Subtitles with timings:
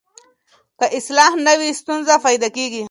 [0.79, 2.79] که اصلاح نه وي ستونزه پیدا کېږي.